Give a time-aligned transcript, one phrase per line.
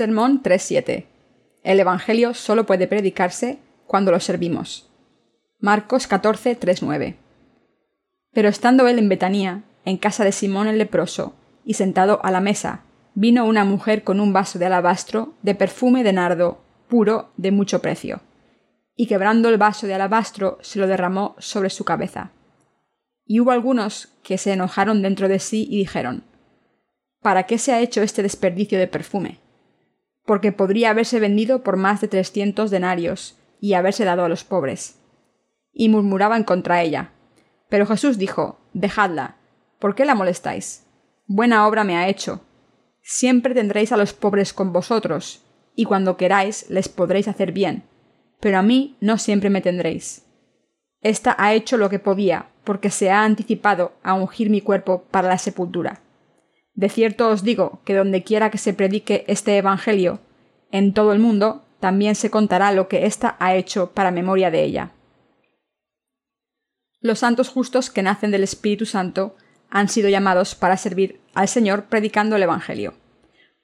[0.00, 1.04] Sermón 3.7.
[1.62, 4.88] El Evangelio solo puede predicarse cuando lo servimos.
[5.58, 7.16] Marcos 14.3.9.
[8.32, 11.34] Pero estando él en Betanía, en casa de Simón el leproso,
[11.66, 12.80] y sentado a la mesa,
[13.12, 17.82] vino una mujer con un vaso de alabastro de perfume de nardo, puro de mucho
[17.82, 18.22] precio,
[18.96, 22.30] y quebrando el vaso de alabastro se lo derramó sobre su cabeza.
[23.26, 26.24] Y hubo algunos que se enojaron dentro de sí y dijeron,
[27.20, 29.40] ¿Para qué se ha hecho este desperdicio de perfume?
[30.30, 35.00] Porque podría haberse vendido por más de trescientos denarios y haberse dado a los pobres.
[35.72, 37.10] Y murmuraban contra ella.
[37.68, 39.38] Pero Jesús dijo, Dejadla,
[39.80, 40.86] ¿por qué la molestáis?
[41.26, 42.42] Buena obra me ha hecho.
[43.02, 47.82] Siempre tendréis a los pobres con vosotros, y cuando queráis les podréis hacer bien,
[48.38, 50.26] pero a mí no siempre me tendréis.
[51.00, 55.26] Esta ha hecho lo que podía, porque se ha anticipado a ungir mi cuerpo para
[55.26, 56.02] la sepultura.
[56.80, 60.20] De cierto os digo que donde quiera que se predique este Evangelio,
[60.72, 64.64] en todo el mundo, también se contará lo que ésta ha hecho para memoria de
[64.64, 64.92] ella.
[67.02, 69.36] Los santos justos que nacen del Espíritu Santo
[69.68, 72.94] han sido llamados para servir al Señor predicando el Evangelio.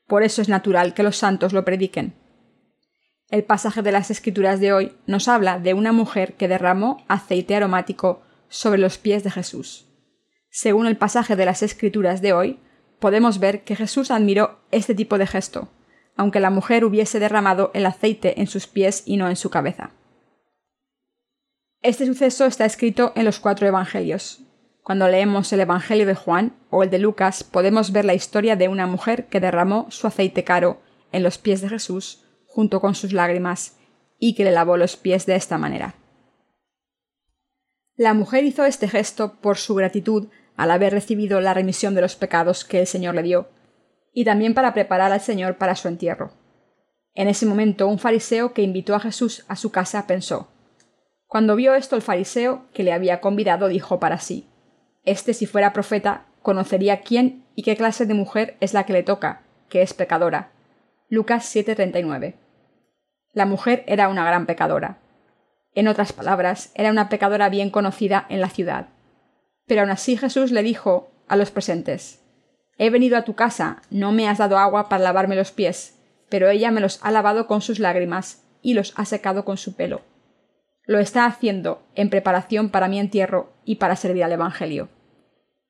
[0.07, 2.13] Por eso es natural que los santos lo prediquen.
[3.31, 7.57] El pasaje de las Escrituras de hoy nos habla de una mujer que derramó aceite
[7.57, 9.87] aromático sobre los pies de Jesús.
[10.51, 12.61] Según el pasaje de las Escrituras de hoy,
[12.99, 15.69] podemos ver que Jesús admiró este tipo de gesto,
[16.17, 19.91] aunque la mujer hubiese derramado el aceite en sus pies y no en su cabeza.
[21.83, 24.41] Este suceso está escrito en los cuatro Evangelios.
[24.83, 28.69] Cuando leemos el Evangelio de Juan o el de Lucas podemos ver la historia de
[28.69, 30.81] una mujer que derramó su aceite caro
[31.13, 33.77] en los pies de Jesús junto con sus lágrimas
[34.19, 35.95] y que le lavó los pies de esta manera.
[37.97, 42.17] La mujer hizo este gesto por su gratitud al haber recibido la remisión de los
[42.17, 43.49] pecados que el Señor le dio,
[44.13, 46.33] y también para preparar al Señor para su entierro.
[47.15, 50.49] En ese momento un fariseo que invitó a Jesús a su casa pensó
[51.27, 54.47] Cuando vio esto el fariseo que le había convidado dijo para sí
[55.05, 59.03] Este si fuera profeta conocería quién y qué clase de mujer es la que le
[59.03, 60.53] toca, que es pecadora.
[61.09, 62.35] Lucas 7:39.
[63.33, 64.99] La mujer era una gran pecadora.
[65.75, 68.89] En otras palabras, era una pecadora bien conocida en la ciudad.
[69.67, 72.23] Pero aún así Jesús le dijo a los presentes
[72.79, 76.49] He venido a tu casa, no me has dado agua para lavarme los pies, pero
[76.51, 80.03] ella me los ha lavado con sus lágrimas y los ha secado con su pelo.
[80.85, 84.89] Lo está haciendo en preparación para mi entierro y para servir al Evangelio.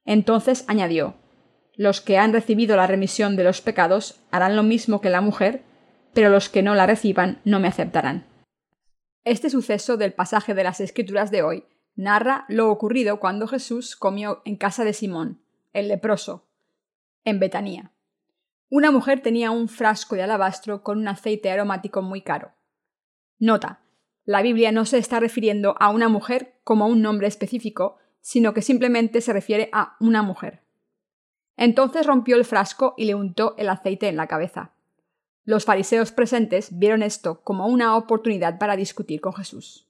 [0.04, 1.14] Entonces añadió
[1.74, 5.62] Los que han recibido la remisión de los pecados harán lo mismo que la mujer,
[6.12, 8.26] pero los que no la reciban no me aceptarán.
[9.24, 11.64] Este suceso del pasaje de las Escrituras de hoy
[11.96, 15.40] narra lo ocurrido cuando Jesús comió en casa de Simón,
[15.72, 16.46] el leproso,
[17.24, 17.90] en Betanía.
[18.68, 22.52] Una mujer tenía un frasco de alabastro con un aceite aromático muy caro.
[23.38, 23.80] Nota,
[24.24, 28.62] la Biblia no se está refiriendo a una mujer como un nombre específico, sino que
[28.62, 30.62] simplemente se refiere a una mujer.
[31.56, 34.72] Entonces rompió el frasco y le untó el aceite en la cabeza.
[35.44, 39.85] Los fariseos presentes vieron esto como una oportunidad para discutir con Jesús.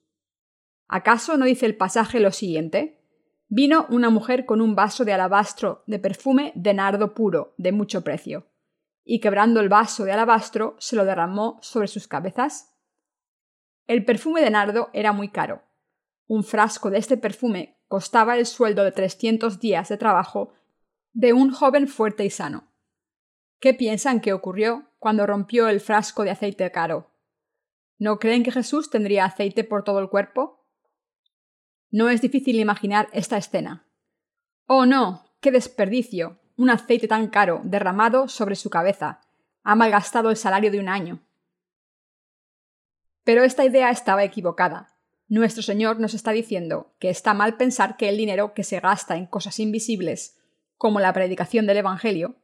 [0.87, 3.03] ¿Acaso no dice el pasaje lo siguiente?
[3.49, 8.03] Vino una mujer con un vaso de alabastro de perfume de nardo puro, de mucho
[8.03, 8.47] precio,
[9.03, 12.73] y quebrando el vaso de alabastro se lo derramó sobre sus cabezas.
[13.85, 15.63] El perfume de nardo era muy caro.
[16.27, 20.53] Un frasco de este perfume costaba el sueldo de trescientos días de trabajo
[21.13, 22.67] de un joven fuerte y sano.
[23.59, 27.09] ¿Qué piensan que ocurrió cuando rompió el frasco de aceite caro?
[27.97, 30.56] ¿No creen que Jesús tendría aceite por todo el cuerpo?
[31.89, 33.85] No es difícil imaginar esta escena.
[34.65, 35.25] ¡Oh no!
[35.39, 36.39] ¡Qué desperdicio!
[36.57, 39.21] Un aceite tan caro, derramado sobre su cabeza.
[39.63, 41.21] Ha malgastado el salario de un año.
[43.23, 44.95] Pero esta idea estaba equivocada.
[45.29, 49.15] Nuestro Señor nos está diciendo que está mal pensar que el dinero que se gasta
[49.15, 50.39] en cosas invisibles,
[50.77, 52.35] como la predicación del Evangelio,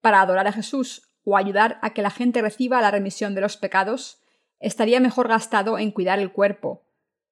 [0.00, 3.56] para adorar a Jesús o ayudar a que la gente reciba la remisión de los
[3.56, 4.22] pecados,
[4.58, 6.82] estaría mejor gastado en cuidar el cuerpo,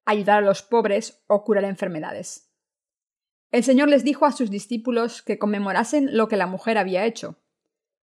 [0.05, 2.49] ayudar a los pobres o curar enfermedades.
[3.51, 7.37] El Señor les dijo a sus discípulos que conmemorasen lo que la mujer había hecho.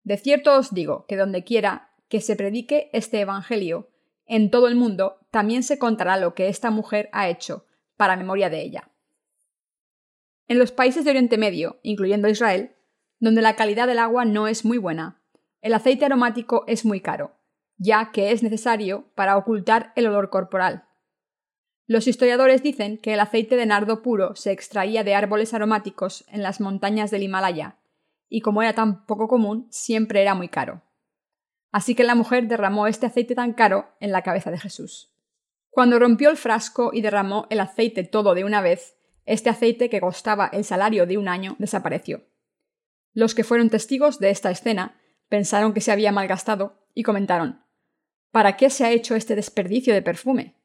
[0.03, 3.89] De cierto os digo que donde quiera que se predique este Evangelio,
[4.25, 7.65] en todo el mundo también se contará lo que esta mujer ha hecho,
[7.97, 8.91] para memoria de ella.
[10.47, 12.75] En los países de Oriente Medio, incluyendo Israel,
[13.19, 15.21] donde la calidad del agua no es muy buena,
[15.62, 17.31] el aceite aromático es muy caro,
[17.77, 20.85] ya que es necesario para ocultar el olor corporal.
[21.85, 26.41] Los historiadores dicen que el aceite de nardo puro se extraía de árboles aromáticos en
[26.41, 27.77] las montañas del Himalaya,
[28.30, 30.81] y como era tan poco común, siempre era muy caro.
[31.71, 35.13] Así que la mujer derramó este aceite tan caro en la cabeza de Jesús.
[35.69, 38.95] Cuando rompió el frasco y derramó el aceite todo de una vez,
[39.25, 42.24] este aceite que costaba el salario de un año desapareció.
[43.13, 45.00] Los que fueron testigos de esta escena
[45.30, 47.63] pensaron que se había malgastado y comentaron
[48.31, 50.56] ¿Para qué se ha hecho este desperdicio de perfume?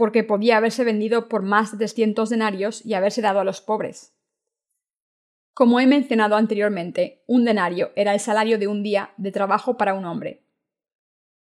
[0.00, 4.14] Porque podía haberse vendido por más de 300 denarios y haberse dado a los pobres.
[5.52, 9.92] Como he mencionado anteriormente, un denario era el salario de un día de trabajo para
[9.92, 10.42] un hombre.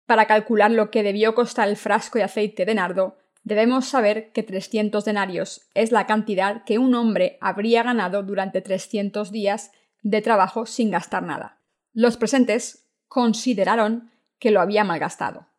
[0.05, 4.43] Para calcular lo que debió costar el frasco de aceite de nardo, debemos saber que
[4.43, 9.71] 300 denarios es la cantidad que un hombre habría ganado durante 300 días
[10.01, 11.61] de trabajo sin gastar nada.
[11.93, 15.50] Los presentes consideraron que lo había malgastado.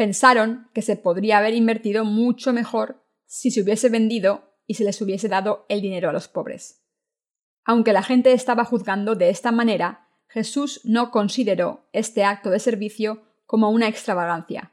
[0.00, 4.98] Pensaron que se podría haber invertido mucho mejor si se hubiese vendido y se les
[5.02, 6.82] hubiese dado el dinero a los pobres.
[7.66, 13.26] Aunque la gente estaba juzgando de esta manera, Jesús no consideró este acto de servicio
[13.44, 14.72] como una extravagancia.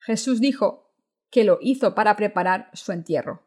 [0.00, 0.92] Jesús dijo
[1.30, 3.46] que lo hizo para preparar su entierro.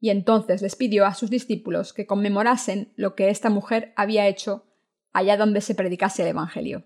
[0.00, 4.64] Y entonces les pidió a sus discípulos que conmemorasen lo que esta mujer había hecho
[5.12, 6.84] allá donde se predicase el Evangelio.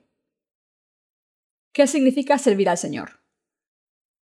[1.70, 3.17] ¿Qué significa servir al Señor?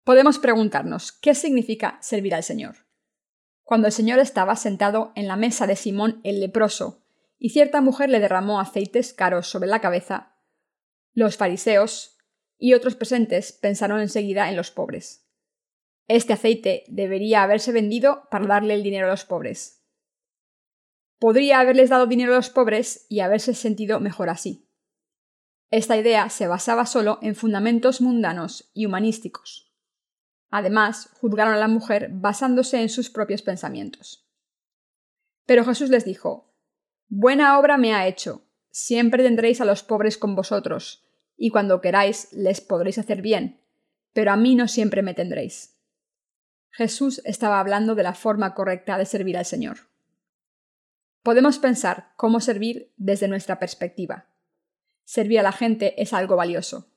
[0.03, 2.75] Podemos preguntarnos, ¿qué significa servir al Señor?
[3.71, 7.06] cuando el Señor estaba sentado en la mesa de Simón el leproso,
[7.39, 10.36] y cierta mujer le derramó aceites caros sobre la cabeza,
[11.13, 12.18] los fariseos
[12.57, 15.25] y otros presentes pensaron enseguida en los pobres.
[16.09, 19.86] Este aceite debería haberse vendido para darle el dinero a los pobres.
[21.18, 24.68] Podría haberles dado dinero a los pobres y haberse sentido mejor así.
[25.69, 29.70] Esta idea se basaba solo en fundamentos mundanos y humanísticos.
[30.51, 34.27] Además, juzgaron a la mujer basándose en sus propios pensamientos.
[35.45, 36.53] Pero Jesús les dijo,
[37.07, 41.03] Buena obra me ha hecho, siempre tendréis a los pobres con vosotros,
[41.38, 43.62] y cuando queráis les podréis hacer bien,
[44.13, 45.77] pero a mí no siempre me tendréis.
[46.69, 49.89] Jesús estaba hablando de la forma correcta de servir al Señor.
[51.24, 54.27] Podemos pensar cómo servir desde nuestra perspectiva.
[55.03, 56.88] Servir a la gente es algo valioso.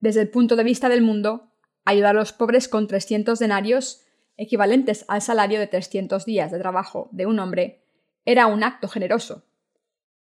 [0.00, 1.52] Desde el punto de vista del mundo,
[1.86, 4.04] ayudar a los pobres con 300 denarios,
[4.36, 7.82] equivalentes al salario de 300 días de trabajo de un hombre,
[8.26, 9.44] era un acto generoso.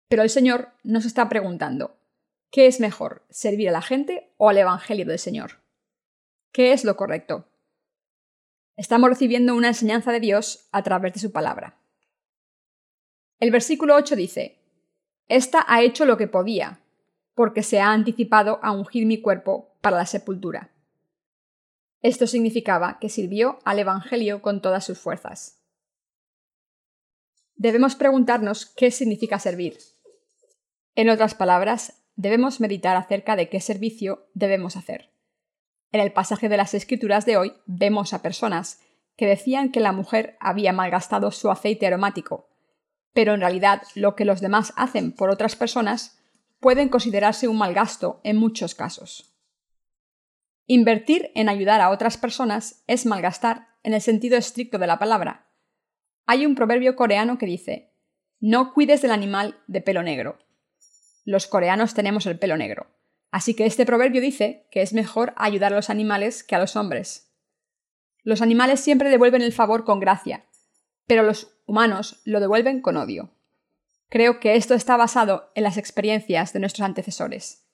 [0.09, 1.99] Pero el Señor nos está preguntando,
[2.51, 5.61] ¿qué es mejor, servir a la gente o al Evangelio del Señor?
[6.53, 7.49] ¿Qué es lo correcto?
[8.77, 11.77] Estamos recibiendo una enseñanza de Dios a través de su palabra.
[13.41, 14.63] El versículo 8 dice,
[15.27, 16.81] Esta ha hecho lo que podía,
[17.35, 20.71] porque se ha anticipado a ungir mi cuerpo para la sepultura.
[22.01, 25.63] Esto significaba que sirvió al Evangelio con todas sus fuerzas.
[27.57, 29.79] Debemos preguntarnos qué significa servir.
[30.95, 35.11] En otras palabras, debemos meditar acerca de qué servicio debemos hacer.
[35.91, 38.81] En el pasaje de las Escrituras de hoy vemos a personas
[39.17, 42.49] que decían que la mujer había malgastado su aceite aromático,
[43.13, 46.19] pero en realidad lo que los demás hacen por otras personas
[46.61, 49.28] pueden considerarse un malgasto en muchos casos.
[50.71, 55.47] Invertir en ayudar a otras personas es malgastar en el sentido estricto de la palabra.
[56.27, 57.95] Hay un proverbio coreano que dice,
[58.39, 60.39] no cuides del animal de pelo negro.
[61.25, 62.87] Los coreanos tenemos el pelo negro,
[63.31, 66.77] así que este proverbio dice que es mejor ayudar a los animales que a los
[66.77, 67.33] hombres.
[68.23, 70.45] Los animales siempre devuelven el favor con gracia,
[71.07, 73.31] pero los humanos lo devuelven con odio.
[74.11, 77.68] Creo que esto está basado en las experiencias de nuestros antecesores.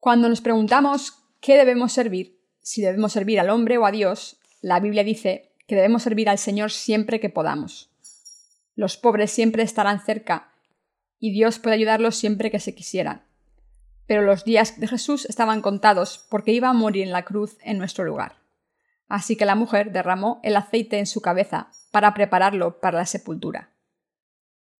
[0.00, 4.78] Cuando nos preguntamos qué debemos servir, si debemos servir al hombre o a Dios, la
[4.78, 7.90] Biblia dice que debemos servir al Señor siempre que podamos.
[8.76, 10.52] Los pobres siempre estarán cerca
[11.18, 13.24] y Dios puede ayudarlos siempre que se quisieran.
[14.06, 17.76] Pero los días de Jesús estaban contados porque iba a morir en la cruz en
[17.76, 18.36] nuestro lugar.
[19.08, 23.72] Así que la mujer derramó el aceite en su cabeza para prepararlo para la sepultura.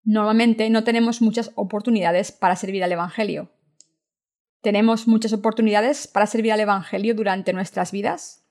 [0.04, 3.50] Normalmente no tenemos muchas oportunidades para servir al Evangelio,
[4.60, 8.44] ¿Tenemos muchas oportunidades para servir al Evangelio durante nuestras vidas?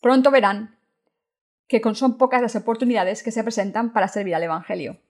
[0.00, 0.78] Pronto verán
[1.68, 5.00] que son pocas las oportunidades que se presentan para servir al Evangelio.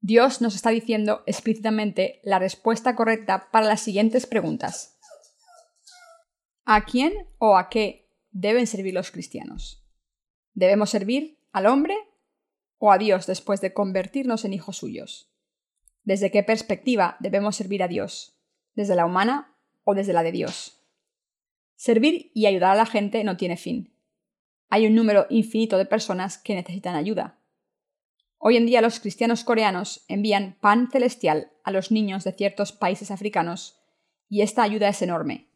[0.00, 4.98] Dios nos está diciendo explícitamente la respuesta correcta para las siguientes preguntas.
[6.64, 9.86] ¿A quién o a qué deben servir los cristianos?
[10.54, 11.96] ¿Debemos servir al hombre
[12.78, 15.30] o a Dios después de convertirnos en hijos suyos?
[16.02, 18.37] ¿Desde qué perspectiva debemos servir a Dios?
[18.78, 20.80] Desde la humana o desde la de Dios.
[21.74, 23.92] Servir y ayudar a la gente no tiene fin.
[24.68, 27.40] Hay un número infinito de personas que necesitan ayuda.
[28.38, 33.10] Hoy en día los cristianos coreanos envían pan celestial a los niños de ciertos países
[33.10, 33.80] africanos
[34.28, 35.48] y esta ayuda es enorme.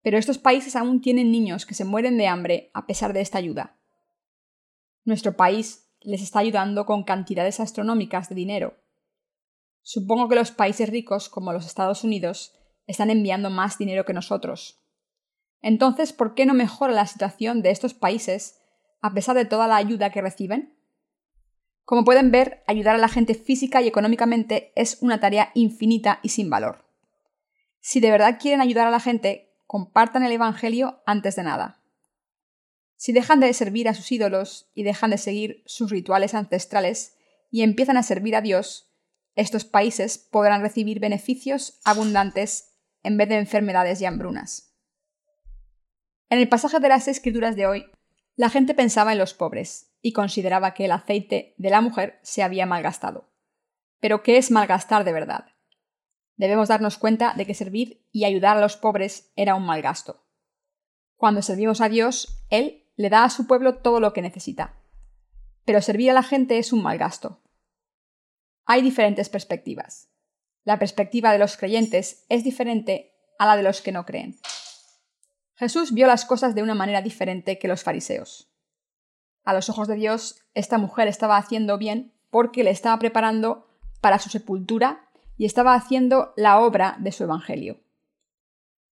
[0.00, 3.36] Pero estos países aún tienen niños que se mueren de hambre a pesar de esta
[3.36, 3.76] ayuda.
[5.04, 8.78] Nuestro país les está ayudando con cantidades astronómicas de dinero.
[9.82, 12.54] Supongo que los países ricos, como los Estados Unidos,
[12.86, 14.80] están enviando más dinero que nosotros.
[15.60, 18.60] Entonces, ¿por qué no mejora la situación de estos países
[19.00, 20.76] a pesar de toda la ayuda que reciben?
[21.84, 26.30] Como pueden ver, ayudar a la gente física y económicamente es una tarea infinita y
[26.30, 26.84] sin valor.
[27.80, 31.82] Si de verdad quieren ayudar a la gente, compartan el Evangelio antes de nada.
[32.96, 37.16] Si dejan de servir a sus ídolos y dejan de seguir sus rituales ancestrales
[37.50, 38.87] y empiezan a servir a Dios,
[39.40, 44.74] estos países podrán recibir beneficios abundantes en vez de enfermedades y hambrunas.
[46.28, 47.86] En el pasaje de las escrituras de hoy,
[48.36, 52.42] la gente pensaba en los pobres, y consideraba que el aceite de la mujer se
[52.42, 53.30] había malgastado.
[54.00, 55.46] Pero ¿qué es malgastar de verdad?
[56.36, 60.24] Debemos darnos cuenta de que servir y ayudar a los pobres era un mal gasto.
[61.16, 64.76] Cuando servimos a Dios, Él le da a su pueblo todo lo que necesita.
[65.64, 67.42] Pero servir a la gente es un mal gasto.
[68.68, 70.08] Hay diferentes perspectivas.
[70.62, 74.36] La perspectiva de los creyentes es diferente a la de los que no creen.
[75.56, 78.48] Jesús vio las cosas de una manera diferente que los fariseos
[79.48, 83.66] a los ojos de Dios, esta mujer estaba haciendo bien porque le estaba preparando
[84.02, 85.08] para su sepultura
[85.38, 87.80] y estaba haciendo la obra de su Evangelio.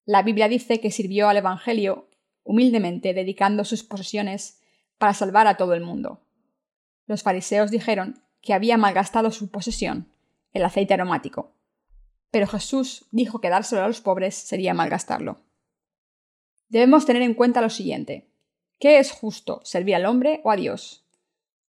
[0.05, 2.09] La Biblia dice que sirvió al Evangelio
[2.43, 4.61] humildemente, dedicando sus posesiones
[4.99, 6.27] para salvar a todo el mundo.
[7.07, 10.09] Los fariseos dijeron que había malgastado su posesión,
[10.53, 11.53] el aceite aromático.
[12.31, 15.41] Pero Jesús dijo que dárselo a los pobres sería malgastarlo.
[16.69, 18.31] Debemos tener en cuenta lo siguiente.
[18.79, 21.05] ¿Qué es justo, servir al hombre o a Dios?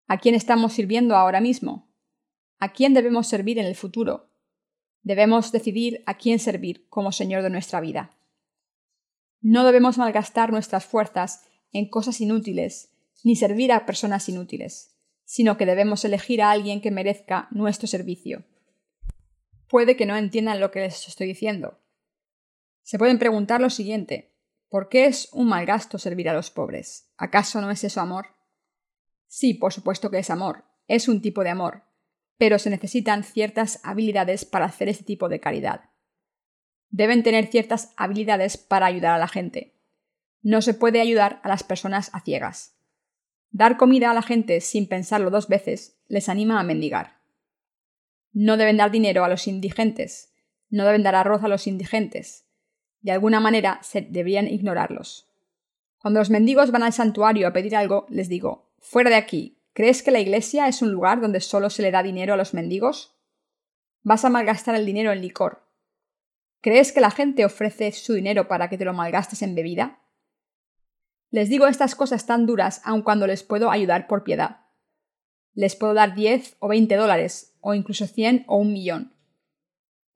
[0.08, 1.90] ¿A quién estamos sirviendo ahora mismo?
[2.60, 4.30] ¿A quién debemos servir en el futuro?
[5.04, 8.12] Debemos decidir a quién servir como Señor de nuestra vida.
[9.42, 12.92] No debemos malgastar nuestras fuerzas en cosas inútiles,
[13.24, 14.91] ni servir a personas inútiles,
[15.32, 18.44] sino que debemos elegir a alguien que merezca nuestro servicio.
[19.70, 21.80] Puede que no entiendan lo que les estoy diciendo.
[22.84, 24.36] Se pueden preguntar lo siguiente
[24.68, 27.14] ¿Por qué es un mal gasto servir a los pobres?
[27.16, 28.36] ¿Acaso no es eso amor?
[29.28, 31.84] Sí, por supuesto que es amor, es un tipo de amor,
[32.38, 35.92] pero se necesitan ciertas habilidades para hacer este tipo de caridad.
[36.90, 39.80] Deben tener ciertas habilidades para ayudar a la gente.
[40.42, 42.81] No se puede ayudar a las personas a ciegas.
[43.52, 47.20] Dar comida a la gente sin pensarlo dos veces les anima a mendigar.
[48.34, 50.34] No deben dar dinero a los indigentes,
[50.70, 52.46] no deben dar arroz a los indigentes,
[53.02, 55.28] de alguna manera se deberían ignorarlos.
[56.00, 60.02] Cuando los mendigos van al santuario a pedir algo, les digo, fuera de aquí, ¿crees
[60.02, 63.18] que la iglesia es un lugar donde solo se le da dinero a los mendigos?
[64.02, 65.68] Vas a malgastar el dinero en licor.
[66.62, 70.00] ¿Crees que la gente ofrece su dinero para que te lo malgastes en bebida?
[71.32, 74.66] Les digo estas cosas tan duras aun cuando les puedo ayudar por piedad.
[75.54, 79.16] Les puedo dar 10 o 20 dólares, o incluso 100 o un millón.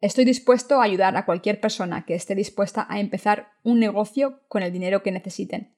[0.02, 4.62] Estoy dispuesto a ayudar a cualquier persona que esté dispuesta a empezar un negocio con
[4.62, 5.76] el dinero que necesiten.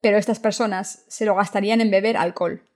[0.00, 2.68] Pero estas personas se lo gastarían en beber alcohol.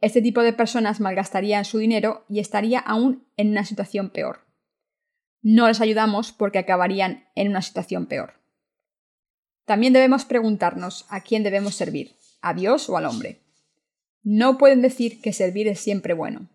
[0.00, 4.46] Este tipo de personas malgastarían su dinero y estaría aún en una situación peor.
[5.40, 8.43] No les ayudamos porque acabarían en una situación peor.
[9.64, 13.40] También debemos preguntarnos a quién debemos servir, a Dios o al hombre.
[14.22, 16.48] No pueden decir que servir es siempre bueno.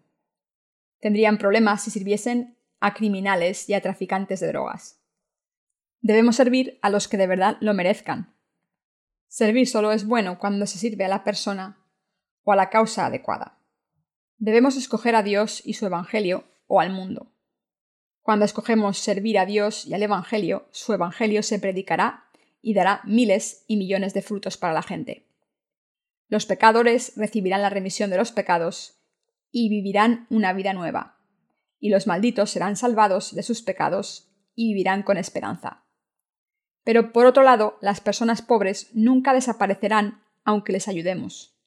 [0.99, 4.99] Tendrían problemas si sirviesen a criminales y a traficantes de drogas.
[6.01, 8.33] Debemos servir a los que de verdad lo merezcan.
[9.27, 11.77] Servir solo es bueno cuando se sirve a la persona
[12.43, 13.59] o a la causa adecuada.
[14.37, 17.31] Debemos escoger a Dios y su Evangelio o al mundo.
[18.21, 22.28] Cuando escogemos servir a Dios y al Evangelio, su Evangelio se predicará
[22.61, 25.27] y dará miles y millones de frutos para la gente.
[26.27, 29.01] Los pecadores recibirán la remisión de los pecados
[29.51, 31.17] y vivirán una vida nueva.
[31.79, 35.85] Y los malditos serán salvados de sus pecados y vivirán con esperanza.
[36.83, 41.57] Pero por otro lado, las personas pobres nunca desaparecerán aunque les ayudemos.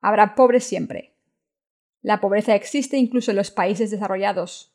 [0.00, 1.16] Habrá pobres siempre.
[2.00, 4.74] La pobreza existe incluso en los países desarrollados.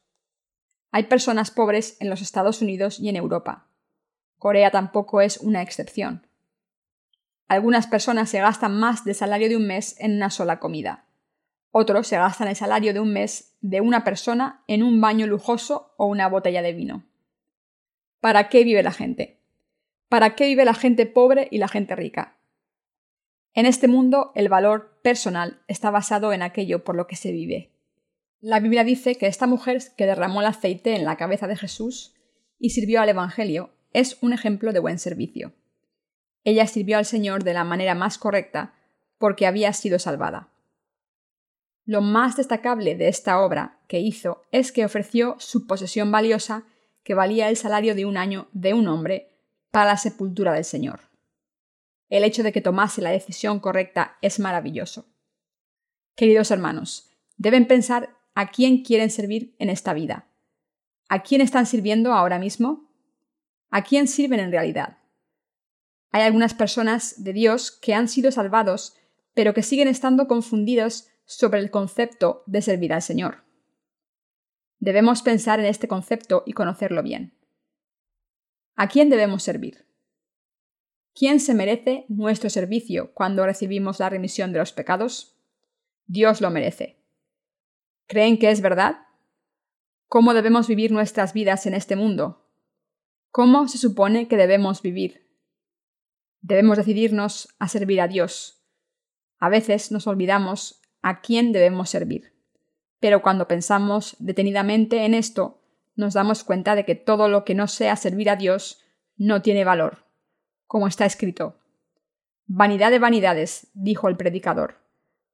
[0.92, 3.67] Hay personas pobres en los Estados Unidos y en Europa.
[4.38, 6.28] Corea tampoco es una excepción.
[7.48, 11.06] Algunas personas se gastan más del salario de un mes en una sola comida.
[11.72, 15.94] Otros se gastan el salario de un mes de una persona en un baño lujoso
[15.98, 17.06] o una botella de vino.
[18.20, 19.40] ¿Para qué vive la gente?
[20.10, 22.38] ¿Para qué vive la gente pobre y la gente rica?
[23.54, 27.72] En este mundo, el valor personal está basado en aquello por lo que se vive.
[28.40, 32.14] La Biblia dice que esta mujer que derramó el aceite en la cabeza de Jesús
[32.60, 35.54] y sirvió al Evangelio es un ejemplo de buen servicio.
[36.44, 38.74] Ella sirvió al Señor de la manera más correcta
[39.18, 40.50] porque había sido salvada.
[41.86, 46.66] Lo más destacable de esta obra que hizo es que ofreció su posesión valiosa
[47.04, 49.32] que valía el salario de un año de un hombre
[49.72, 51.02] para la sepultura del Señor.
[52.10, 55.06] El hecho de que tomase la decisión correcta es maravilloso.
[56.16, 60.28] Queridos hermanos, deben pensar a quién quieren servir en esta vida.
[61.10, 62.87] ¿A quién están sirviendo ahora mismo?
[63.70, 64.98] ¿A quién sirven en realidad?
[66.12, 68.96] Hay algunas personas de Dios que han sido salvados,
[69.34, 73.44] pero que siguen estando confundidos sobre el concepto de servir al Señor.
[74.80, 77.38] Debemos pensar en este concepto y conocerlo bien.
[78.76, 79.86] ¿A quién debemos servir?
[81.14, 85.36] ¿Quién se merece nuestro servicio cuando recibimos la remisión de los pecados?
[86.06, 87.02] Dios lo merece.
[88.06, 89.00] ¿Creen que es verdad?
[90.08, 92.47] ¿Cómo debemos vivir nuestras vidas en este mundo?
[93.32, 95.28] ¿Cómo se supone que debemos vivir?
[96.42, 98.64] Debemos decidirnos a servir a Dios.
[99.40, 102.34] A veces nos olvidamos a quién debemos servir.
[103.00, 105.62] Pero cuando pensamos detenidamente en esto,
[105.96, 108.84] nos damos cuenta de que todo lo que no sea servir a Dios
[109.18, 110.08] no tiene valor
[110.68, 111.56] como está escrito.
[112.46, 114.76] Vanidad de vanidades, dijo el predicador.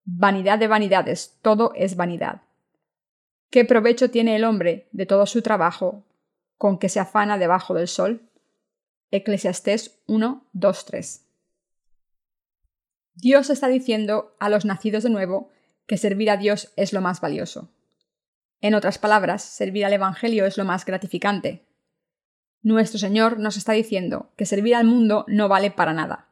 [0.05, 2.43] Vanidad de vanidades, todo es vanidad.
[3.49, 6.05] ¿Qué provecho tiene el hombre de todo su trabajo
[6.57, 8.29] con que se afana debajo del sol?
[9.11, 11.27] Eclesiastés 1, 2, 3.
[13.15, 15.49] Dios está diciendo a los nacidos de nuevo
[15.85, 17.69] que servir a Dios es lo más valioso.
[18.61, 21.67] En otras palabras, servir al Evangelio es lo más gratificante,
[22.63, 26.29] nuestro Señor nos está diciendo que servir al mundo no vale para nada.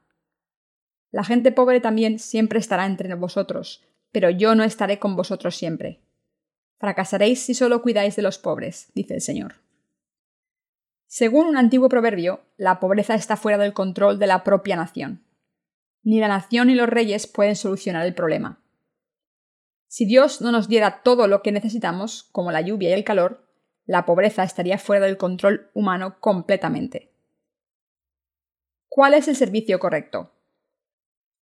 [1.12, 6.00] La gente pobre también siempre estará entre vosotros, pero yo no estaré con vosotros siempre.
[6.80, 9.56] Fracasaréis si solo cuidáis de los pobres, dice el Señor.
[11.14, 15.26] Según un antiguo proverbio, la pobreza está fuera del control de la propia nación.
[16.04, 18.64] Ni la nación ni los reyes pueden solucionar el problema.
[19.88, 23.46] Si Dios no nos diera todo lo que necesitamos, como la lluvia y el calor,
[23.86, 27.12] la pobreza estaría fuera del control humano completamente.
[28.88, 30.32] ¿Cuál es el servicio correcto?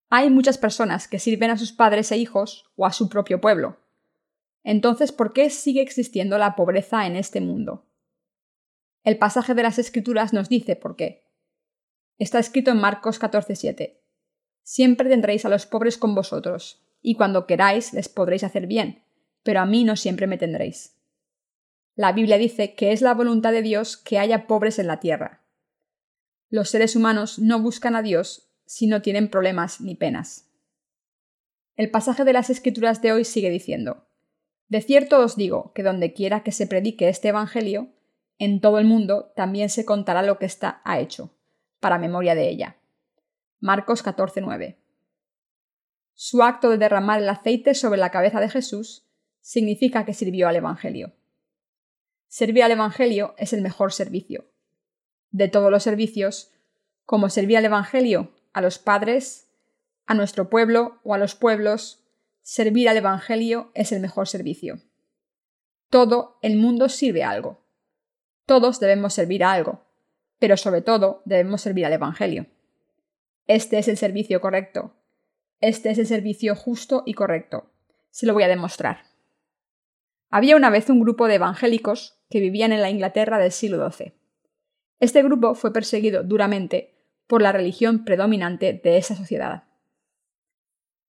[0.10, 3.78] Hay muchas personas que sirven a sus padres e hijos o a su propio pueblo.
[4.64, 7.86] Entonces, ¿por qué sigue existiendo la pobreza en este mundo?
[9.04, 11.24] El pasaje de las Escrituras nos dice por qué.
[12.18, 14.02] Está escrito en Marcos 14:7.
[14.62, 19.04] Siempre tendréis a los pobres con vosotros, y cuando queráis les podréis hacer bien,
[19.44, 20.98] pero a mí no siempre me tendréis.
[21.96, 25.46] La Biblia dice que es la voluntad de Dios que haya pobres en la tierra.
[26.50, 30.50] Los seres humanos no buscan a Dios si no tienen problemas ni penas.
[31.76, 34.08] El pasaje de las Escrituras de hoy sigue diciendo
[34.68, 37.94] De cierto os digo que donde quiera que se predique este Evangelio,
[38.40, 41.38] en todo el mundo también se contará lo que está ha hecho,
[41.80, 42.78] para memoria de ella.
[43.60, 44.78] Marcos 14:9.
[46.14, 49.06] Su acto de derramar el aceite sobre la cabeza de Jesús
[49.42, 51.14] significa que sirvió al Evangelio.
[52.28, 54.46] Servir al Evangelio es el mejor servicio.
[55.32, 56.52] De todos los servicios,
[57.06, 59.50] como servir al Evangelio a los padres,
[60.06, 62.04] a nuestro pueblo o a los pueblos,
[62.42, 64.82] servir al Evangelio es el mejor servicio.
[65.90, 67.69] Todo el mundo sirve a algo.
[68.50, 69.86] Todos debemos servir a algo,
[70.40, 72.48] pero sobre todo debemos servir al Evangelio.
[73.46, 74.96] Este es el servicio correcto.
[75.62, 77.70] Este es el servicio justo y correcto.
[78.10, 79.04] Se lo voy a demostrar.
[80.32, 84.14] Había una vez un grupo de evangélicos que vivían en la Inglaterra del siglo XII.
[85.00, 86.96] Este grupo fue perseguido duramente
[87.28, 89.66] por la religión predominante de esa sociedad.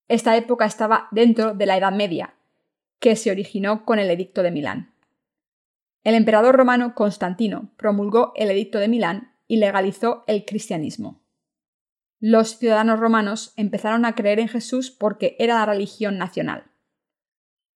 [0.07, 2.35] Esta época estaba dentro de la Edad Media,
[2.99, 4.90] que se originó con el Edicto de Milán.
[6.03, 11.21] El emperador romano Constantino promulgó el Edicto de Milán y legalizó el cristianismo.
[12.19, 16.65] Los ciudadanos romanos empezaron a creer en Jesús porque era la religión nacional.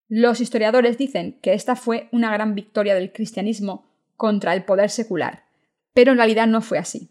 [0.07, 5.45] Los historiadores dicen que esta fue una gran victoria del cristianismo contra el poder secular,
[5.93, 7.09] pero en realidad no fue así.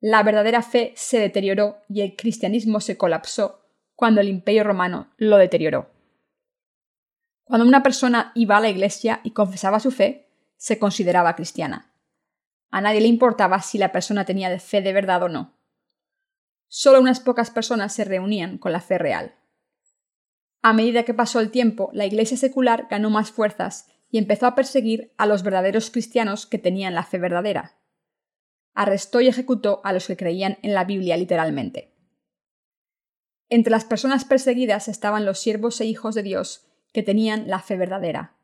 [0.00, 3.64] La verdadera fe se deterioró y el cristianismo se colapsó
[3.96, 5.90] cuando el imperio romano lo deterioró.
[7.48, 11.94] Cuando una persona iba a la iglesia y confesaba su fe, se consideraba cristiana.
[12.70, 15.54] A nadie le importaba si la persona tenía fe de verdad o no.
[16.66, 19.34] Solo unas pocas personas se reunían con la fe real.
[20.60, 24.54] A medida que pasó el tiempo, la Iglesia secular ganó más fuerzas y empezó a
[24.54, 27.78] perseguir a los verdaderos cristianos que tenían la fe verdadera.
[28.74, 31.94] Arrestó y ejecutó a los que creían en la Biblia literalmente.
[33.48, 37.76] Entre las personas perseguidas estaban los siervos e hijos de Dios que tenían la fe
[37.76, 38.36] verdadera.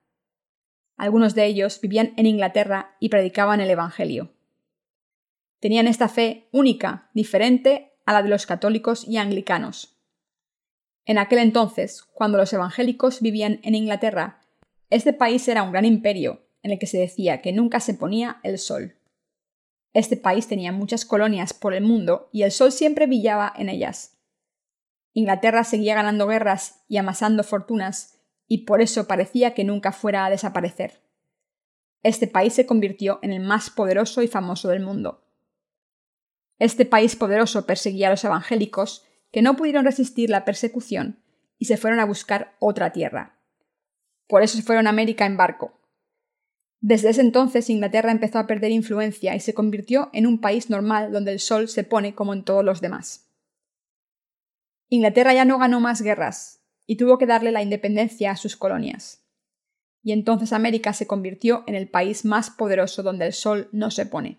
[0.96, 4.32] Algunos de ellos vivían en Inglaterra y predicaban el Evangelio.
[5.60, 9.96] Tenían esta fe única, diferente a la de los católicos y anglicanos.
[11.06, 14.40] En aquel entonces, cuando los evangélicos vivían en Inglaterra,
[14.90, 18.38] este país era un gran imperio en el que se decía que nunca se ponía
[18.42, 18.96] el sol.
[19.92, 24.18] Este país tenía muchas colonias por el mundo y el sol siempre brillaba en ellas.
[25.12, 30.30] Inglaterra seguía ganando guerras y amasando fortunas, y por eso parecía que nunca fuera a
[30.30, 31.00] desaparecer.
[32.02, 35.24] Este país se convirtió en el más poderoso y famoso del mundo.
[36.58, 41.20] Este país poderoso perseguía a los evangélicos que no pudieron resistir la persecución
[41.58, 43.38] y se fueron a buscar otra tierra.
[44.28, 45.80] Por eso se fueron a América en barco.
[46.80, 51.10] Desde ese entonces Inglaterra empezó a perder influencia y se convirtió en un país normal
[51.10, 53.30] donde el sol se pone como en todos los demás.
[54.90, 59.24] Inglaterra ya no ganó más guerras y tuvo que darle la independencia a sus colonias.
[60.02, 64.06] Y entonces América se convirtió en el país más poderoso donde el sol no se
[64.06, 64.38] pone.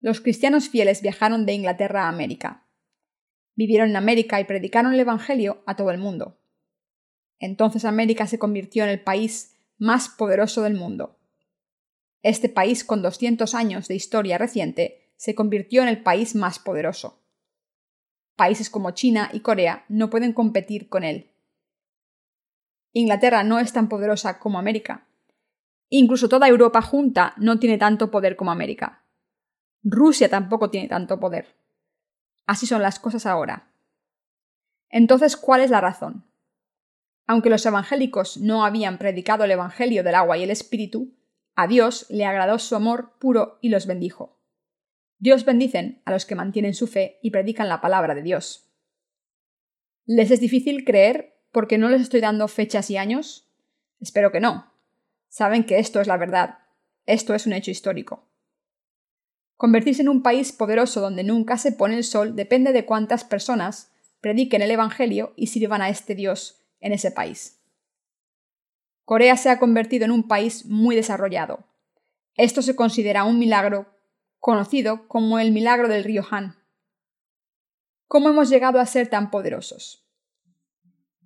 [0.00, 2.66] Los cristianos fieles viajaron de Inglaterra a América.
[3.54, 6.38] Vivieron en América y predicaron el Evangelio a todo el mundo.
[7.38, 11.18] Entonces América se convirtió en el país más poderoso del mundo.
[12.22, 17.22] Este país, con 200 años de historia reciente, se convirtió en el país más poderoso.
[18.36, 21.30] Países como China y Corea no pueden competir con él.
[22.92, 25.06] Inglaterra no es tan poderosa como América.
[25.88, 29.04] Incluso toda Europa junta no tiene tanto poder como América.
[29.82, 31.56] Rusia tampoco tiene tanto poder.
[32.46, 33.70] Así son las cosas ahora.
[34.88, 36.24] Entonces, ¿cuál es la razón?
[37.26, 41.14] Aunque los evangélicos no habían predicado el Evangelio del agua y el Espíritu,
[41.54, 44.35] a Dios le agradó su amor puro y los bendijo.
[45.18, 48.70] Dios bendicen a los que mantienen su fe y predican la palabra de Dios.
[50.04, 53.48] ¿Les es difícil creer porque no les estoy dando fechas y años?
[54.00, 54.72] Espero que no.
[55.28, 56.58] Saben que esto es la verdad.
[57.06, 58.28] Esto es un hecho histórico.
[59.56, 63.90] Convertirse en un país poderoso donde nunca se pone el sol depende de cuántas personas
[64.20, 67.62] prediquen el Evangelio y sirvan a este Dios en ese país.
[69.04, 71.64] Corea se ha convertido en un país muy desarrollado.
[72.34, 73.95] Esto se considera un milagro
[74.38, 76.56] conocido como el milagro del río Han.
[78.06, 80.06] ¿Cómo hemos llegado a ser tan poderosos?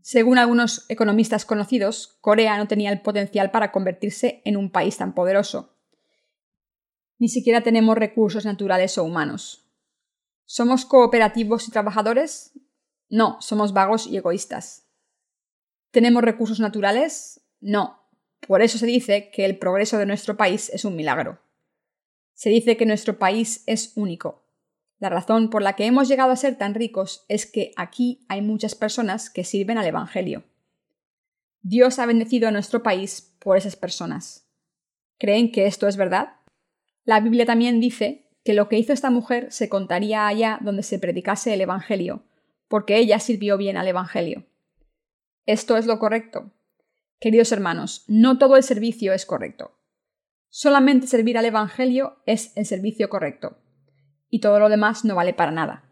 [0.03, 5.15] Según algunos economistas conocidos, Corea no tenía el potencial para convertirse en un país tan
[5.15, 5.77] poderoso.
[7.19, 9.67] Ni siquiera tenemos recursos naturales o humanos.
[10.47, 12.53] ¿Somos cooperativos y trabajadores?
[13.11, 14.87] No, somos vagos y egoístas.
[15.91, 17.43] ¿Tenemos recursos naturales?
[17.61, 18.09] No.
[18.47, 21.41] Por eso se dice que el progreso de nuestro país es un milagro.
[22.41, 24.47] Se dice que nuestro país es único.
[24.99, 28.41] La razón por la que hemos llegado a ser tan ricos es que aquí hay
[28.41, 30.45] muchas personas que sirven al Evangelio.
[31.61, 34.49] Dios ha bendecido a nuestro país por esas personas.
[35.19, 36.37] ¿Creen que esto es verdad?
[37.05, 40.99] La Biblia también dice que lo que hizo esta mujer se contaría allá donde se
[40.99, 42.23] predicase el Evangelio,
[42.69, 44.47] porque ella sirvió bien al Evangelio.
[45.45, 46.51] Esto es lo correcto.
[47.21, 49.73] Queridos hermanos, no todo el servicio es correcto.
[50.51, 53.59] Solamente servir al Evangelio es el servicio correcto,
[54.29, 55.85] y todo lo demás no vale para nada.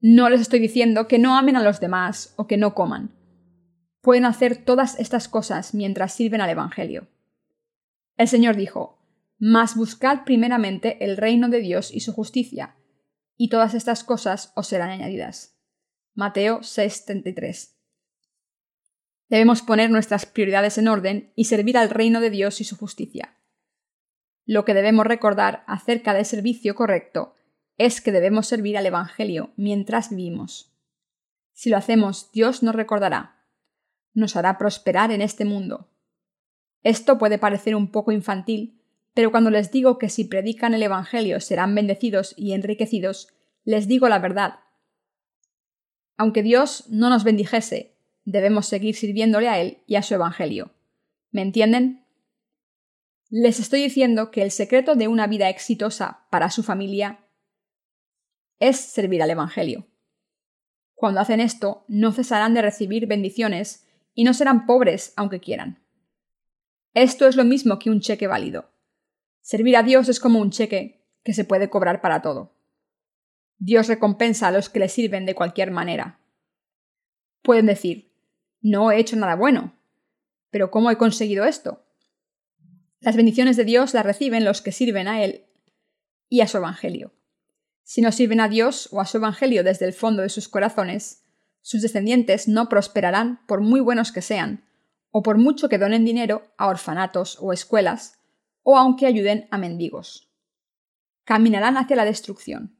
[0.00, 3.16] No les estoy diciendo que no amen a los demás o que no coman.
[4.00, 7.08] Pueden hacer todas estas cosas mientras sirven al Evangelio.
[8.16, 8.98] El Señor dijo,
[9.38, 12.76] mas buscad primeramente el reino de Dios y su justicia,
[13.36, 15.58] y todas estas cosas os serán añadidas.
[16.14, 17.77] Mateo 6:33.
[19.28, 23.36] Debemos poner nuestras prioridades en orden y servir al reino de Dios y su justicia.
[24.46, 27.34] Lo que debemos recordar acerca del servicio correcto
[27.76, 30.72] es que debemos servir al Evangelio mientras vivimos.
[31.52, 33.44] Si lo hacemos, Dios nos recordará.
[34.14, 35.90] Nos hará prosperar en este mundo.
[36.82, 38.80] Esto puede parecer un poco infantil,
[39.12, 43.28] pero cuando les digo que si predican el Evangelio serán bendecidos y enriquecidos,
[43.64, 44.60] les digo la verdad.
[46.16, 47.97] Aunque Dios no nos bendijese,
[48.30, 50.74] debemos seguir sirviéndole a Él y a su Evangelio.
[51.30, 52.04] ¿Me entienden?
[53.30, 57.26] Les estoy diciendo que el secreto de una vida exitosa para su familia
[58.58, 59.86] es servir al Evangelio.
[60.94, 65.82] Cuando hacen esto, no cesarán de recibir bendiciones y no serán pobres aunque quieran.
[66.94, 68.72] Esto es lo mismo que un cheque válido.
[69.40, 72.56] Servir a Dios es como un cheque que se puede cobrar para todo.
[73.58, 76.20] Dios recompensa a los que le sirven de cualquier manera.
[77.42, 78.07] Pueden decir,
[78.60, 79.74] no he hecho nada bueno.
[80.50, 81.84] Pero ¿cómo he conseguido esto?
[83.00, 85.46] Las bendiciones de Dios las reciben los que sirven a Él
[86.28, 87.12] y a su Evangelio.
[87.84, 91.24] Si no sirven a Dios o a su Evangelio desde el fondo de sus corazones,
[91.62, 94.64] sus descendientes no prosperarán por muy buenos que sean,
[95.10, 98.18] o por mucho que donen dinero a orfanatos o escuelas,
[98.62, 100.30] o aunque ayuden a mendigos.
[101.24, 102.78] Caminarán hacia la destrucción.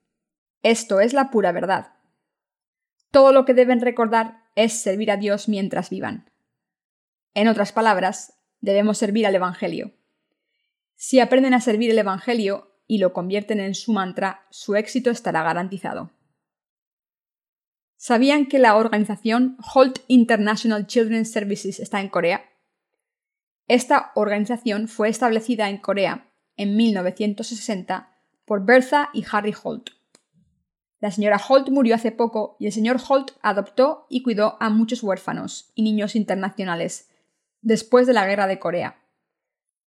[0.62, 1.94] Esto es la pura verdad.
[3.10, 6.28] Todo lo que deben recordar es servir a Dios mientras vivan.
[7.32, 9.92] En otras palabras, debemos servir al Evangelio.
[10.96, 15.44] Si aprenden a servir el Evangelio y lo convierten en su mantra, su éxito estará
[15.44, 16.10] garantizado.
[17.96, 22.50] ¿Sabían que la organización Holt International Children's Services está en Corea?
[23.68, 28.12] Esta organización fue establecida en Corea en 1960
[28.44, 29.97] por Bertha y Harry Holt.
[31.00, 35.02] La señora Holt murió hace poco y el señor Holt adoptó y cuidó a muchos
[35.02, 37.08] huérfanos y niños internacionales
[37.62, 38.98] después de la Guerra de Corea.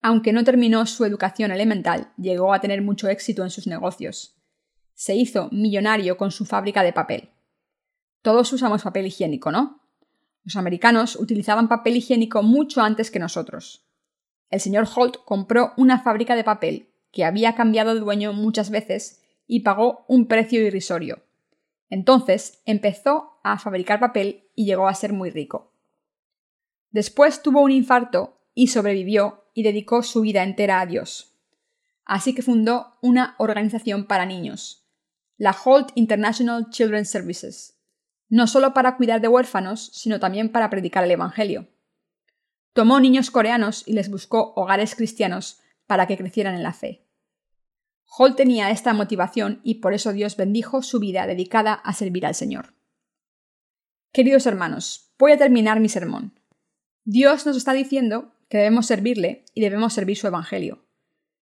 [0.01, 4.35] Aunque no terminó su educación elemental, llegó a tener mucho éxito en sus negocios.
[4.93, 7.29] Se hizo millonario con su fábrica de papel.
[8.21, 9.81] Todos usamos papel higiénico, ¿no?
[10.43, 13.85] Los americanos utilizaban papel higiénico mucho antes que nosotros.
[14.49, 19.20] El señor Holt compró una fábrica de papel que había cambiado de dueño muchas veces
[19.47, 21.23] y pagó un precio irrisorio.
[21.89, 25.73] Entonces empezó a fabricar papel y llegó a ser muy rico.
[26.89, 31.35] Después tuvo un infarto y sobrevivió y dedicó su vida entera a Dios.
[32.05, 34.87] Así que fundó una organización para niños,
[35.37, 37.79] la Holt International Children's Services,
[38.29, 41.67] no solo para cuidar de huérfanos, sino también para predicar el Evangelio.
[42.73, 47.05] Tomó niños coreanos y les buscó hogares cristianos para que crecieran en la fe.
[48.13, 52.35] Holt tenía esta motivación y por eso Dios bendijo su vida dedicada a servir al
[52.35, 52.73] Señor.
[54.11, 56.37] Queridos hermanos, voy a terminar mi sermón.
[57.05, 60.83] Dios nos está diciendo que debemos servirle y debemos servir su Evangelio.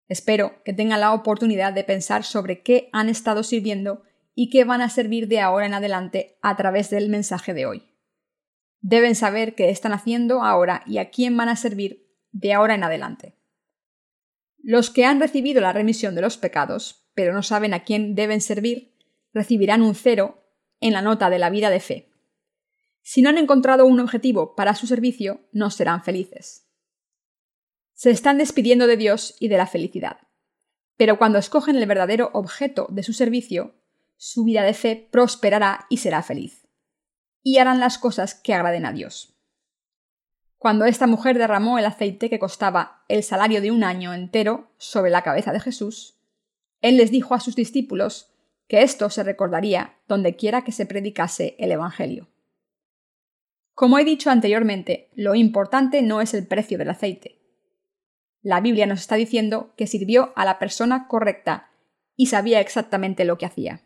[0.10, 4.04] Espero que tengan la oportunidad de pensar sobre qué han estado sirviendo
[4.36, 7.84] y qué van a servir de ahora en adelante a través del mensaje de hoy.
[8.82, 12.84] Deben saber qué están haciendo ahora y a quién van a servir de ahora en
[12.84, 13.39] adelante.
[14.62, 18.42] Los que han recibido la remisión de los pecados, pero no saben a quién deben
[18.42, 18.96] servir,
[19.34, 20.44] recibirán un cero
[20.80, 22.10] en la nota de la vida de fe.
[23.02, 26.70] Si no han encontrado un objetivo para su servicio, no serán felices
[28.00, 30.20] se están despidiendo de Dios y de la felicidad.
[30.96, 33.76] Pero cuando escogen el verdadero objeto de su servicio,
[34.16, 36.66] su vida de fe prosperará y será feliz.
[37.44, 39.38] Y harán las cosas que agraden a Dios.
[40.60, 45.10] Cuando esta mujer derramó el aceite que costaba el salario de un año entero sobre
[45.10, 46.20] la cabeza de Jesús,
[46.82, 48.32] él les dijo a sus discípulos
[48.68, 52.28] que esto se recordaría donde quiera que se predicase el Evangelio.
[53.74, 57.40] Como he dicho anteriormente, lo importante no es el precio del aceite,
[58.42, 61.72] la Biblia nos está diciendo que sirvió a la persona correcta
[62.16, 63.82] y sabía exactamente lo que hacía.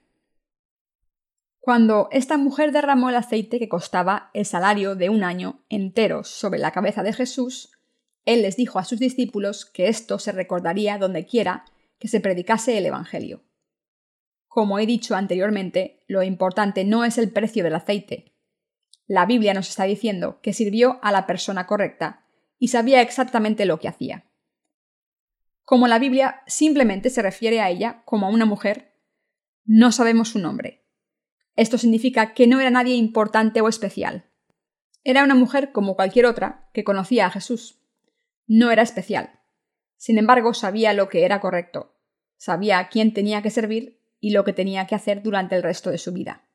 [1.65, 6.59] Cuando esta mujer derramó el aceite que costaba el salario de un año entero sobre
[6.59, 7.71] la cabeza de Jesús,
[8.25, 11.63] él les dijo a sus discípulos que esto se recordaría donde quiera
[11.99, 13.45] que se predicase el Evangelio.
[14.49, 18.33] Como he dicho anteriormente, lo importante no es el precio del aceite.
[19.07, 22.25] La Biblia nos está diciendo que sirvió a la persona correcta
[22.59, 24.25] y sabía exactamente lo que hacía.
[25.63, 28.99] Como la Biblia simplemente se refiere a ella como a una mujer,
[29.63, 30.82] no sabemos su nombre.
[31.55, 34.25] Esto significa que no era nadie importante o especial.
[35.03, 37.81] Era una mujer como cualquier otra que conocía a Jesús.
[38.47, 39.39] No era especial.
[39.97, 41.95] Sin embargo, sabía lo que era correcto.
[42.37, 45.91] Sabía a quién tenía que servir y lo que tenía que hacer durante el resto
[45.91, 46.47] de su vida.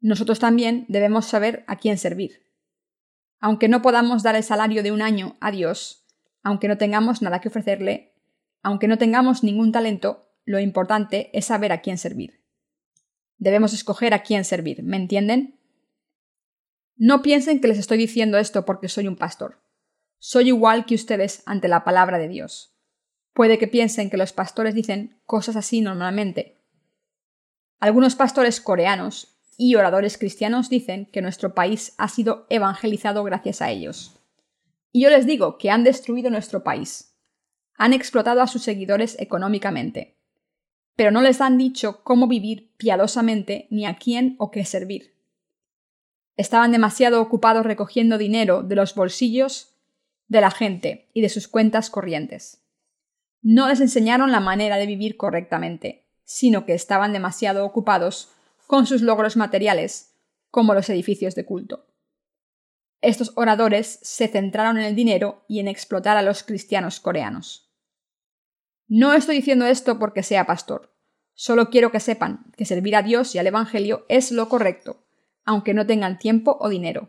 [0.00, 2.46] Nosotros también debemos saber a quién servir.
[3.38, 6.06] Aunque no podamos dar el salario de un año a Dios,
[6.42, 8.14] aunque no tengamos nada que ofrecerle,
[8.62, 12.39] aunque no tengamos ningún talento, lo importante es saber a quién servir.
[13.40, 15.58] Debemos escoger a quién servir, ¿me entienden?
[16.96, 19.62] No piensen que les estoy diciendo esto porque soy un pastor.
[20.18, 22.76] Soy igual que ustedes ante la palabra de Dios.
[23.32, 26.60] Puede que piensen que los pastores dicen cosas así normalmente.
[27.78, 33.70] Algunos pastores coreanos y oradores cristianos dicen que nuestro país ha sido evangelizado gracias a
[33.70, 34.20] ellos.
[34.92, 37.16] Y yo les digo que han destruido nuestro país.
[37.78, 40.19] Han explotado a sus seguidores económicamente.
[41.00, 45.14] Pero no les han dicho cómo vivir piadosamente ni a quién o qué servir.
[46.36, 49.72] Estaban demasiado ocupados recogiendo dinero de los bolsillos
[50.28, 52.60] de la gente y de sus cuentas corrientes.
[53.40, 58.28] No les enseñaron la manera de vivir correctamente, sino que estaban demasiado ocupados
[58.66, 60.16] con sus logros materiales,
[60.50, 61.86] como los edificios de culto.
[63.00, 67.69] Estos oradores se centraron en el dinero y en explotar a los cristianos coreanos.
[68.90, 70.90] No estoy diciendo esto porque sea pastor,
[71.42, 75.06] Solo quiero que sepan que servir a Dios y al Evangelio es lo correcto,
[75.46, 77.08] aunque no tengan tiempo o dinero.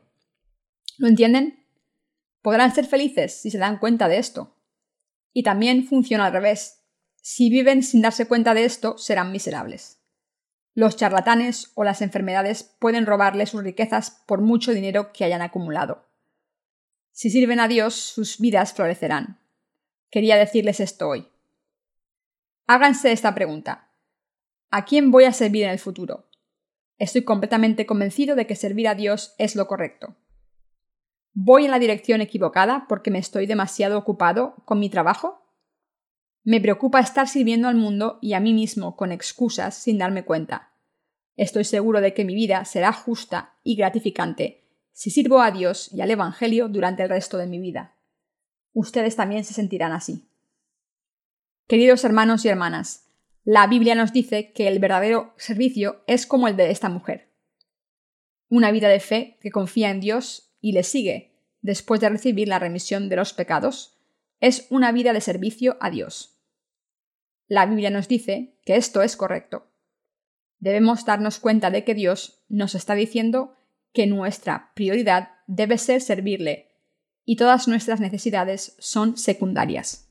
[0.97, 1.65] ¿Lo entienden?
[2.41, 4.55] Podrán ser felices si se dan cuenta de esto.
[5.33, 6.85] Y también funciona al revés.
[7.21, 9.99] Si viven sin darse cuenta de esto, serán miserables.
[10.73, 16.07] Los charlatanes o las enfermedades pueden robarle sus riquezas por mucho dinero que hayan acumulado.
[17.11, 19.41] Si sirven a Dios, sus vidas florecerán.
[20.09, 21.30] Quería decirles esto hoy.
[22.73, 23.89] Háganse esta pregunta.
[24.69, 26.29] ¿A quién voy a servir en el futuro?
[26.99, 30.15] Estoy completamente convencido de que servir a Dios es lo correcto.
[31.33, 35.53] ¿Voy en la dirección equivocada porque me estoy demasiado ocupado con mi trabajo?
[36.45, 40.71] Me preocupa estar sirviendo al mundo y a mí mismo con excusas sin darme cuenta.
[41.35, 45.99] Estoy seguro de que mi vida será justa y gratificante si sirvo a Dios y
[45.99, 47.97] al Evangelio durante el resto de mi vida.
[48.71, 50.30] Ustedes también se sentirán así.
[51.67, 53.07] Queridos hermanos y hermanas,
[53.43, 57.29] la Biblia nos dice que el verdadero servicio es como el de esta mujer.
[58.49, 62.59] Una vida de fe que confía en Dios y le sigue después de recibir la
[62.59, 63.97] remisión de los pecados
[64.39, 66.37] es una vida de servicio a Dios.
[67.47, 69.67] La Biblia nos dice que esto es correcto.
[70.59, 73.55] Debemos darnos cuenta de que Dios nos está diciendo
[73.93, 76.69] que nuestra prioridad debe ser servirle
[77.25, 80.10] y todas nuestras necesidades son secundarias.